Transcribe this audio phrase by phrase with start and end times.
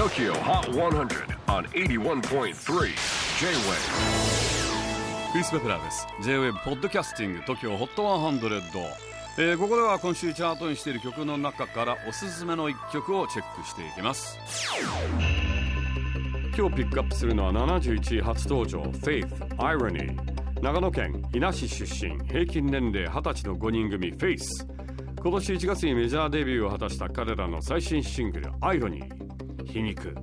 [0.00, 2.52] TOKYO HOT 100 on 81.3 J-WAVE.
[5.30, 6.06] クリス・ベプラーです。
[6.22, 8.62] J-WAVE ポッドキャスティング TOKYO HOT 100、
[9.36, 14.38] えー、ここでは今週チャートにしている曲の中からおすすめの一曲をチェックしていきます。
[16.56, 20.16] 今日ピックアップするのは71位初登場 Faith Irony
[20.62, 24.66] 長野県伊那市出身平均年齢20歳の5人組 Face
[25.20, 29.30] 今年1月にメジャーデビューを果たした彼らの最新シングル Irony
[29.70, 30.14] 皮肉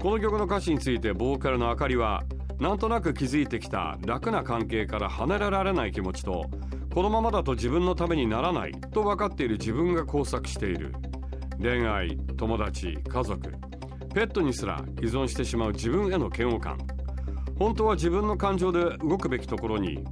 [0.00, 2.22] この曲の歌詞についてボーカルのあかりは
[2.58, 6.50] なんとなく築いてきた楽な関係から離れられない気持ちと
[6.96, 10.94] このままだと自分のためにならないと分かっている自分が交錯している。
[11.60, 13.52] 恋愛友達家族。
[14.14, 16.78] ペットにすら依存してしまう自分への嫌悪感。
[17.58, 20.04] 本当は自分の感情で動くべきところに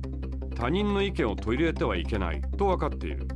[0.55, 3.29] 他人の意見を取り入れてはいけないと分かっている。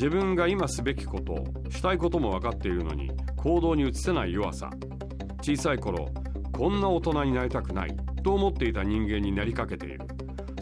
[0.00, 4.70] 自分が今すべきことしたいことも分かっているのに行動に移せない弱さ。
[5.42, 6.08] 小さい頃
[6.56, 10.00] こんな大人になりたくないと思っていた人間になりかけている。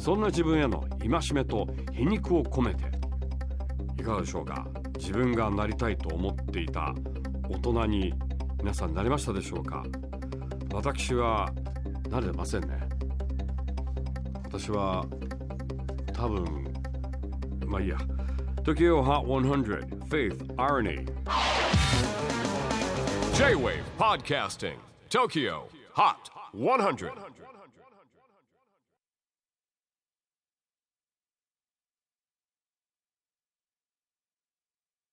[0.00, 2.90] そんな自分への戒めと皮肉を込めて。
[3.96, 4.66] いかがでしょうか？
[4.96, 6.92] 自分がなりたいと思っていた
[7.48, 8.12] 大人に
[8.58, 9.84] 皆さんなりましたでしょうか？
[10.74, 11.48] 私は
[12.10, 12.88] なれませんね。
[14.42, 15.06] 私は
[16.12, 16.44] 多分
[17.68, 17.98] まあいいや。
[18.64, 21.06] Tokyo Hot 100 Faith Irony.
[23.34, 24.78] J-WAVE PODCASTING
[25.10, 27.12] TOKYO HOT 100